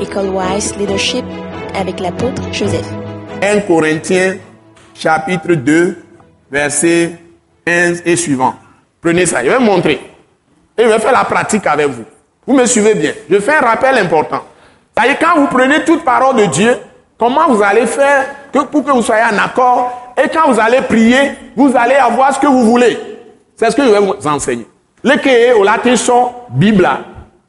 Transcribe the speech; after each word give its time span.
École 0.00 0.28
Wise 0.28 0.76
Leadership 0.76 1.24
avec 1.74 2.00
l'apôtre 2.00 2.42
Joseph. 2.52 2.86
1 3.42 3.60
Corinthiens 3.60 4.36
chapitre 4.94 5.54
2, 5.54 5.96
verset 6.50 7.12
15 7.66 8.02
et 8.04 8.16
suivant. 8.16 8.54
Prenez 9.00 9.26
ça, 9.26 9.44
je 9.44 9.50
vais 9.50 9.58
montrer. 9.58 10.00
Et 10.76 10.82
je 10.82 10.88
vais 10.88 10.98
faire 10.98 11.12
la 11.12 11.24
pratique 11.24 11.66
avec 11.66 11.88
vous. 11.88 12.04
Vous 12.46 12.54
me 12.54 12.66
suivez 12.66 12.94
bien. 12.94 13.12
Je 13.30 13.38
fais 13.40 13.56
un 13.56 13.60
rappel 13.60 13.96
important. 13.98 14.42
C'est-à-dire, 14.96 15.18
quand 15.18 15.40
vous 15.40 15.46
prenez 15.46 15.84
toute 15.84 16.04
parole 16.04 16.36
de 16.36 16.46
Dieu, 16.46 16.76
comment 17.18 17.48
vous 17.48 17.62
allez 17.62 17.86
faire 17.86 18.26
que, 18.52 18.60
pour 18.60 18.84
que 18.84 18.90
vous 18.90 19.02
soyez 19.02 19.22
en 19.24 19.38
accord 19.38 20.14
et 20.22 20.28
quand 20.28 20.50
vous 20.52 20.60
allez 20.60 20.82
prier, 20.82 21.32
vous 21.56 21.72
allez 21.76 21.94
avoir 21.96 22.34
ce 22.34 22.40
que 22.40 22.46
vous 22.46 22.64
voulez. 22.64 22.98
C'est 23.56 23.70
ce 23.70 23.76
que 23.76 23.84
je 23.84 23.90
vais 23.90 24.00
vous 24.00 24.26
enseigner. 24.26 24.66
Le 25.02 25.58
au 25.58 25.62
latin 25.62 25.96
son 25.96 26.30
Bible, 26.50 26.88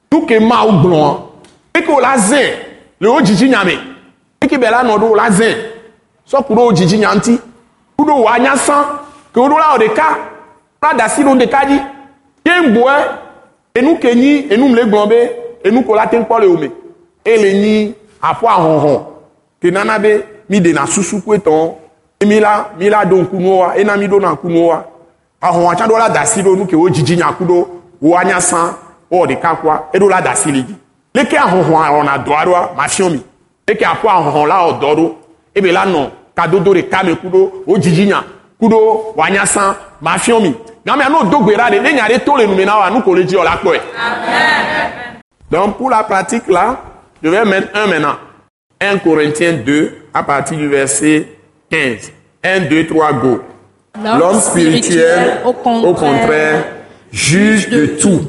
tout 0.09 0.25
que 0.25 0.39
ma 0.39 0.66
ou 0.66 0.71
blanc, 0.82 1.32
et 1.88 1.94
que 1.94 2.02
la 2.02 2.18
zin, 2.18 2.50
le 3.00 3.10
haut 3.10 3.24
jiji 3.24 3.50
nyame, 3.50 3.71
et 4.42 4.48
que 4.48 4.56
bela 4.57 4.84
no 4.84 5.16
la 5.16 5.32
zin, 5.32 5.56
so 6.25 6.42
kuro 6.42 6.71
jiji 6.74 6.98
nyanti, 6.98 7.39
kuro 7.98 8.24
wanya 8.24 8.56
san, 8.56 8.84
que 9.34 9.39
vous 9.39 9.50
la 9.50 9.75
odeka, 9.75 10.04
la 10.82 10.94
dasi 10.94 11.24
no 11.24 11.36
deka 11.36 11.66
di, 11.66 11.80
yen 12.46 12.74
boe, 12.74 12.92
et 13.75 13.82
nous 13.82 13.97
kenyi, 13.97 14.47
et 14.50 14.58
nous 14.58 14.70
me 14.70 14.84
glombe, 14.86 15.14
et 15.64 15.71
nous 15.71 15.82
kolaten 15.84 16.25
kwa 16.25 16.39
le 16.39 16.47
ome, 16.47 16.70
et 17.25 17.38
le 17.38 17.52
ni, 17.52 17.96
afwa 18.22 18.58
hon 18.58 18.80
hon, 18.80 19.06
que 19.61 19.68
nanabe, 19.68 20.24
mi 20.50 20.61
de 20.61 20.72
na 20.72 20.86
susu 20.86 21.22
kweton, 21.22 21.75
et 22.19 22.25
mi 22.25 22.39
la, 22.39 22.72
mi 22.80 22.89
la 22.89 23.06
don 23.06 23.25
kunoa, 23.25 23.78
et 23.78 23.83
na 23.83 23.96
mi 23.97 24.08
don 24.08 24.19
na 24.19 24.36
kunoa, 24.36 24.86
ahɔn 25.42 25.72
atsa 25.72 25.88
ɖo 25.88 25.97
la 25.97 26.10
da 26.10 26.22
asi 26.22 26.42
ɖo 26.42 26.56
nu 26.56 26.66
ke 26.66 26.75
wo 26.75 26.89
dzidzi 26.89 27.16
nyaku 27.18 27.46
ɖo 27.46 27.68
wo 28.02 28.18
anya 28.18 28.39
sã 28.39 28.75
wɔ 29.11 29.28
ɖeka 29.28 29.56
kua 29.61 29.89
eɖo 29.94 30.10
la 30.10 30.22
da 30.22 30.32
asi 30.32 30.52
li 30.52 30.64
dzi 30.64 30.75
leke 31.18 31.38
ahɔhɔn 31.38 31.82
awɔna 31.88 32.14
dɔ 32.26 32.31
aɖoa 32.42 32.62
mafiɔ 32.78 33.09
mi. 33.09 33.20
Leke 33.67 33.86
aƒɔ 33.86 34.08
ahɔhɔn 34.17 34.48
la 34.48 34.58
wɔ 34.66 34.72
dɔ 34.81 34.89
ɖo 34.98 35.16
ebe 35.56 35.72
la 35.72 35.86
nɔ 35.86 36.02
kadodo 36.36 36.73
ɖeka 36.73 37.03
me 37.05 37.16
ku 37.16 37.28
ɖo 37.30 37.52
wo 37.66 37.78
dzidzi 37.78 38.05
nya 38.05 38.23
ku 38.59 38.66
ɖo 38.69 38.78
wo 39.16 39.23
anya 39.23 39.45
sã 39.45 39.75
mafiɔ 40.02 40.41
mi. 40.41 40.53
Gamea 40.86 41.09
n'o 41.09 41.23
do 41.31 41.38
gbe 41.39 41.53
ɖa 41.58 41.69
ɖe 41.72 41.81
ne 41.81 41.94
nya 41.94 42.08
ɖe 42.08 42.23
to 42.23 42.38
le 42.38 42.45
nume 42.47 42.66
na 42.66 42.78
wa 42.78 42.89
nu 42.89 43.02
ko 43.02 43.14
le 43.16 43.23
dzi 43.23 43.36
la 43.36 43.58
kpɔe. 43.58 43.80
donc 45.52 45.78
pour 45.78 45.89
la 45.89 46.03
pratique 46.03 46.47
là 46.47 46.78
je 47.23 47.30
vais 47.30 47.45
mettre 47.45 47.69
un 47.73 47.88
maintenant. 47.88 48.17
1 48.80 49.00
Corinthiens 49.00 49.53
2 49.66 49.91
à 50.13 50.22
partir 50.22 50.56
du 50.58 50.67
verset 50.67 51.28
15 51.72 52.11
1 52.44 52.59
2 52.69 52.86
3 52.86 53.13
go. 53.13 53.41
L'homme 54.03 54.39
spirituel, 54.39 55.41
au 55.44 55.53
contraire, 55.53 55.89
au 55.89 55.94
contraire, 55.95 56.66
juge 57.11 57.67
de 57.69 57.88
tout. 58.00 58.22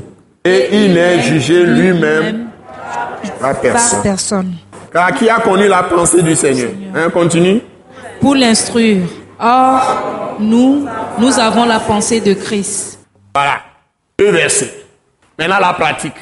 Et 0.43 0.69
il 0.73 0.95
n'est 0.95 1.21
jugé 1.21 1.67
lui-même 1.67 2.48
par 3.41 3.61
personne. 3.61 4.03
personne. 4.03 4.55
Car 4.93 5.13
qui 5.15 5.29
a 5.29 5.41
connu 5.41 5.69
la 5.69 5.83
pensée 5.83 6.23
du 6.23 6.35
Seigneur 6.35 6.71
hein, 6.95 7.11
Continue. 7.11 7.61
Pour 8.21 8.35
l'instruire. 8.35 9.07
Or, 9.41 10.37
nous, 10.41 10.87
nous 11.19 11.39
avons 11.39 11.65
la 11.65 11.79
pensée 11.79 12.21
de 12.21 12.35
Christ. 12.35 12.99
Voilà, 13.35 13.61
deux 14.19 14.31
versets. 14.31 14.85
Maintenant 15.39 15.59
la 15.61 15.73
pratique. 15.75 16.17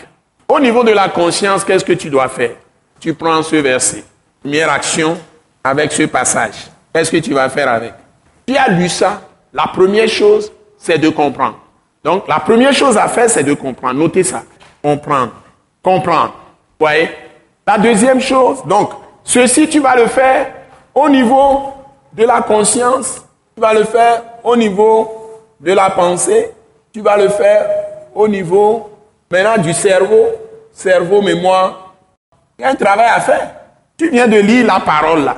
Au 0.48 0.60
niveau 0.60 0.84
de 0.84 0.90
la 0.92 1.08
conscience, 1.08 1.64
qu'est-ce 1.64 1.84
que 1.84 1.94
tu 1.94 2.10
dois 2.10 2.28
faire? 2.28 2.52
Tu 3.00 3.14
prends 3.14 3.42
ce 3.42 3.56
verset. 3.56 4.04
Première 4.42 4.70
action 4.70 5.16
avec 5.64 5.92
ce 5.92 6.02
passage. 6.04 6.68
Qu'est-ce 6.92 7.10
que 7.10 7.16
tu 7.16 7.32
vas 7.34 7.48
faire 7.48 7.68
avec? 7.70 7.94
Tu 8.46 8.56
as 8.56 8.68
lu 8.68 8.88
ça 8.88 9.22
la 9.56 9.66
première 9.68 10.08
chose, 10.08 10.52
c'est 10.76 10.98
de 10.98 11.08
comprendre. 11.08 11.58
Donc, 12.04 12.28
la 12.28 12.40
première 12.40 12.74
chose 12.74 12.96
à 12.98 13.08
faire, 13.08 13.28
c'est 13.30 13.42
de 13.42 13.54
comprendre. 13.54 13.98
Notez 13.98 14.22
ça. 14.22 14.42
Comprendre. 14.82 15.32
Comprendre. 15.82 16.34
Voyez 16.78 17.10
La 17.66 17.78
deuxième 17.78 18.20
chose, 18.20 18.62
donc, 18.64 18.90
ceci, 19.24 19.68
tu 19.68 19.80
vas 19.80 19.96
le 19.96 20.06
faire 20.06 20.52
au 20.94 21.08
niveau 21.08 21.72
de 22.12 22.24
la 22.24 22.40
conscience, 22.40 23.24
tu 23.54 23.60
vas 23.60 23.74
le 23.74 23.84
faire 23.84 24.22
au 24.44 24.56
niveau 24.56 25.40
de 25.60 25.72
la 25.72 25.90
pensée, 25.90 26.50
tu 26.92 27.00
vas 27.00 27.16
le 27.16 27.28
faire 27.28 27.68
au 28.14 28.26
niveau 28.28 28.90
maintenant 29.30 29.60
du 29.62 29.72
cerveau, 29.72 30.26
cerveau, 30.72 31.20
mémoire. 31.22 31.94
Il 32.58 32.62
y 32.62 32.64
a 32.64 32.70
un 32.70 32.74
travail 32.74 33.08
à 33.14 33.20
faire. 33.20 33.50
Tu 33.98 34.08
viens 34.10 34.28
de 34.28 34.36
lire 34.38 34.66
la 34.66 34.80
parole 34.80 35.24
là. 35.24 35.36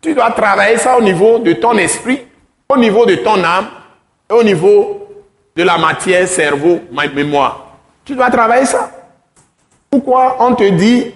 Tu 0.00 0.14
dois 0.14 0.30
travailler 0.30 0.76
ça 0.78 0.96
au 0.96 1.02
niveau 1.02 1.38
de 1.38 1.52
ton 1.54 1.76
esprit 1.78 2.26
au 2.70 2.76
niveau 2.76 3.04
de 3.04 3.16
ton 3.16 3.42
âme 3.42 3.68
au 4.30 4.42
niveau 4.44 5.08
de 5.56 5.62
la 5.64 5.76
matière, 5.76 6.26
cerveau, 6.28 6.80
mémoire. 7.14 7.66
Tu 8.04 8.14
dois 8.14 8.30
travailler 8.30 8.64
ça. 8.64 8.90
Pourquoi 9.90 10.36
on 10.38 10.54
te 10.54 10.68
dit 10.70 11.12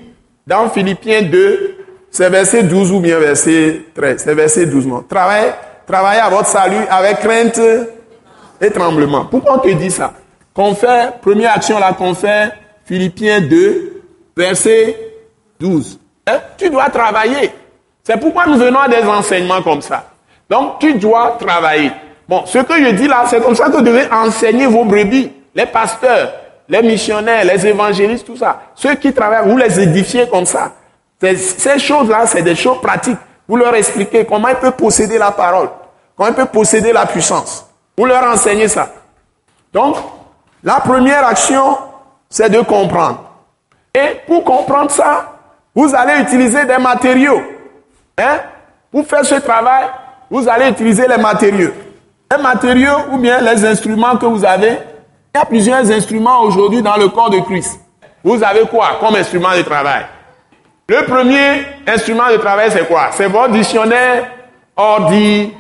dans 0.47 0.69
Philippiens 0.69 1.23
2, 1.23 1.77
c'est 2.11 2.29
verset 2.29 2.65
12 2.65 2.91
ou 2.91 3.01
bien 3.01 3.21
verset 3.21 3.83
13, 3.95 4.23
c'est 4.25 4.35
verset 4.35 4.67
12. 4.67 4.87
Non? 4.89 5.05
Travaillez, 5.09 5.53
travaillez 5.87 6.21
à 6.21 6.29
votre 6.29 6.49
salut 6.49 6.85
avec 6.91 7.21
crainte 7.21 7.61
et 8.61 8.71
tremblement. 8.71 9.27
Pourquoi 9.27 9.57
on 9.57 9.59
te 9.59 9.69
dit 9.69 9.93
ça? 9.93 10.13
Qu'on 10.53 10.75
fait, 10.75 11.21
première 11.23 11.55
action 11.55 11.79
là 11.79 11.93
qu'on 11.93 12.15
fait, 12.15 12.51
Philippiens 12.85 13.41
2, 13.41 14.03
verset 14.37 14.97
12. 15.61 16.01
Hein? 16.27 16.39
Tu 16.59 16.69
dois 16.69 16.89
travailler. 16.91 17.53
C'est 18.03 18.19
pourquoi 18.19 18.47
nous 18.47 18.57
venons 18.57 18.81
à 18.81 18.89
des 18.89 19.05
enseignements 19.07 19.63
comme 19.63 19.83
ça. 19.83 20.11
Donc, 20.51 20.81
tu 20.81 20.95
dois 20.95 21.37
travailler. 21.41 21.93
Bon, 22.29 22.43
ce 22.45 22.59
que 22.59 22.75
je 22.75 22.91
dis 22.91 23.07
là, 23.07 23.25
c'est 23.29 23.41
comme 23.41 23.55
ça 23.55 23.67
que 23.67 23.77
vous 23.77 23.83
devez 23.83 24.07
enseigner 24.11 24.67
vos 24.67 24.85
brebis, 24.85 25.31
les 25.55 25.67
pasteurs, 25.67 26.33
les 26.69 26.83
missionnaires, 26.83 27.45
les 27.45 27.67
évangélistes, 27.67 28.27
tout 28.27 28.37
ça. 28.37 28.61
Ceux 28.75 28.95
qui 28.95 29.13
travaillent, 29.13 29.49
vous 29.49 29.57
les 29.57 29.81
édifiez 29.81 30.29
comme 30.29 30.47
ça. 30.47 30.73
Ces 31.21 31.79
choses-là, 31.79 32.27
c'est 32.27 32.43
des 32.43 32.55
choses 32.55 32.81
pratiques. 32.81 33.19
Vous 33.47 33.57
leur 33.57 33.75
expliquez 33.75 34.25
comment 34.25 34.49
ils 34.49 34.57
peuvent 34.57 34.73
posséder 34.73 35.19
la 35.19 35.31
parole, 35.31 35.69
comment 36.17 36.31
ils 36.31 36.35
peuvent 36.35 36.47
posséder 36.47 36.93
la 36.93 37.07
puissance. 37.07 37.67
Vous 37.97 38.07
leur 38.07 38.23
enseignez 38.25 38.69
ça. 38.69 38.91
Donc, 39.73 39.97
la 40.63 40.81
première 40.81 41.27
action, 41.27 41.77
c'est 42.29 42.49
de 42.49 42.61
comprendre. 42.61 43.23
Et 43.95 44.21
pour 44.27 44.45
comprendre 44.45 44.91
ça, 44.91 45.35
vous 45.75 45.95
allez 45.95 46.23
utiliser 46.23 46.65
des 46.65 46.79
matériaux. 46.79 47.43
Hein? 48.19 48.39
Pour 48.91 49.07
faire 49.07 49.25
ce 49.25 49.37
travail, 49.37 49.87
vous 50.31 50.49
allez 50.49 50.71
utiliser 50.71 51.07
les 51.07 51.19
matériaux. 51.19 51.73
Les 52.31 52.43
matériaux 52.43 52.97
ou 53.13 53.19
bien 53.19 53.41
les 53.41 53.65
instruments 53.65 54.17
que 54.17 54.27
vous 54.27 54.45
avez. 54.45 54.79
Il 55.35 55.39
y 55.39 55.41
a 55.41 55.47
plusieurs 55.47 55.91
instruments 55.91 56.43
aujourd'hui 56.43 56.81
dans 56.81 56.97
le 56.97 57.09
corps 57.09 57.29
de 57.29 57.41
Christ. 57.41 57.81
Vous 58.23 58.41
avez 58.45 58.61
quoi 58.69 58.99
comme 59.01 59.17
instrument 59.17 59.53
de 59.57 59.63
travail? 59.63 60.05
Le 60.89 61.05
premier 61.07 61.65
instrument 61.89 62.31
de 62.31 62.37
travail, 62.37 62.71
c'est 62.71 62.87
quoi? 62.87 63.09
C'est 63.11 63.27
votre 63.27 63.51
dictionnaire 63.51 64.31
ordinaire. 64.77 65.55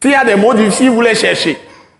S'il 0.00 0.12
y 0.12 0.14
a 0.14 0.24
des 0.24 0.36
mots 0.36 0.54
difficiles, 0.54 0.88
vous 0.88 1.02
les 1.02 1.14
cherchez. 1.14 1.58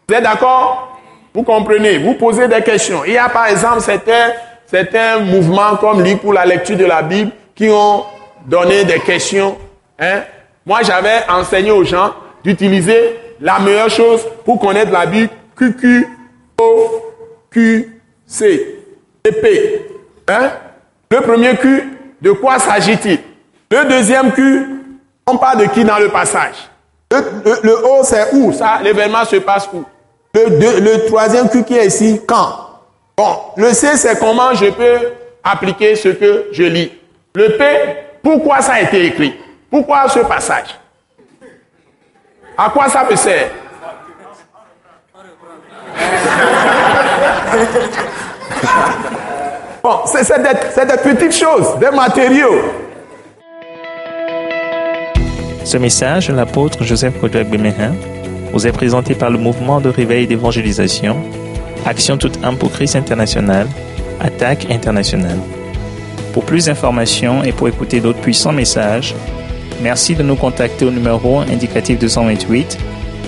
Vous 0.09 0.15
êtes 0.15 0.23
d'accord? 0.23 0.99
Vous 1.35 1.43
comprenez? 1.43 1.99
Vous 1.99 2.15
posez 2.15 2.49
des 2.49 2.63
questions. 2.63 3.05
Il 3.05 3.13
y 3.13 3.19
a 3.19 3.29
par 3.29 3.49
exemple 3.49 3.83
certains, 3.83 4.31
certains 4.65 5.19
mouvements 5.19 5.77
comme 5.77 6.03
Ligue 6.03 6.21
pour 6.21 6.33
la 6.33 6.47
lecture 6.47 6.79
de 6.79 6.87
la 6.87 7.03
Bible 7.03 7.33
qui 7.55 7.69
ont 7.69 8.03
donné 8.47 8.85
des 8.85 9.01
questions. 9.01 9.59
Hein, 10.01 10.23
moi, 10.65 10.81
j'avais 10.85 11.21
enseigné 11.29 11.71
aux 11.71 11.85
gens 11.85 12.15
d'utiliser 12.43 13.21
la 13.43 13.59
meilleure 13.59 13.91
chose 13.91 14.27
pour 14.47 14.59
connaître 14.59 14.91
la 14.91 15.05
Bible, 15.05 15.29
QQ, 15.57 16.07
O, 16.61 16.91
Q, 17.51 18.01
C. 18.27 18.79
Hein? 20.29 20.51
Le 21.11 21.21
premier 21.21 21.57
Q, 21.57 21.99
de 22.21 22.33
quoi 22.33 22.59
s'agit-il? 22.59 23.21
Le 23.71 23.89
deuxième 23.89 24.33
Q, 24.33 24.67
on 25.27 25.37
parle 25.37 25.61
de 25.61 25.67
qui 25.67 25.85
dans 25.85 25.99
le 25.99 26.09
passage? 26.09 26.71
Le, 27.11 27.85
O, 27.85 28.03
c'est 28.03 28.33
où? 28.35 28.53
L'événement 28.83 29.25
se 29.25 29.37
passe 29.37 29.69
où? 29.73 29.85
Le, 30.35 30.81
le 30.81 31.07
troisième 31.07 31.49
Q 31.49 31.63
qui 31.65 31.77
est 31.77 31.87
ici, 31.87 32.21
quand? 32.27 32.71
Bon, 33.17 33.37
le 33.57 33.73
C, 33.73 33.97
c'est 33.97 34.19
comment 34.19 34.53
je 34.55 34.67
peux 34.67 35.13
appliquer 35.45 35.95
ce 35.95 36.09
que 36.09 36.47
je 36.53 36.65
lis. 36.65 36.93
Le 37.35 37.57
P, 37.57 37.65
pourquoi 38.23 38.61
ça 38.61 38.75
a 38.75 38.81
été 38.81 39.07
écrit? 39.07 39.35
Pourquoi 39.71 40.09
ce 40.09 40.21
passage? 40.21 40.79
À 42.57 42.71
quoi 42.71 42.89
ça 42.89 43.05
me 43.09 43.15
sert? 43.15 43.51
Bon, 49.83 49.99
c'est 50.07 50.27
des, 50.39 50.87
des, 50.87 51.15
petites 51.15 51.37
choses, 51.39 51.79
des 51.79 51.91
matériaux. 51.95 52.63
Ce 55.65 55.77
message, 55.77 56.31
l'apôtre 56.31 56.83
Joseph 56.85 57.21
Kodouak 57.21 57.49
Bemehin, 57.49 57.93
vous 58.53 58.67
est 58.67 58.73
présenté 58.73 59.15
par 59.15 59.31
le 59.31 59.39
mouvement 59.39 59.81
de 59.81 59.91
réveil 59.91 60.27
d'évangélisation, 60.27 61.17
Action 61.85 62.17
toute 62.17 62.43
âme 62.43 62.57
pour 62.57 62.73
Christ 62.73 62.97
international, 62.97 63.67
Attaque 64.21 64.71
internationale. 64.71 65.39
Pour 66.33 66.45
plus 66.45 66.65
d'informations 66.67 67.45
et 67.45 67.53
pour 67.53 67.69
écouter 67.69 68.01
d'autres 68.01 68.21
puissants 68.21 68.53
messages, 68.53 69.15
Merci 69.83 70.15
de 70.15 70.23
nous 70.23 70.37
contacter 70.37 70.85
au 70.85 70.91
numéro 70.91 71.41
indicatif 71.41 71.99
228 71.99 72.79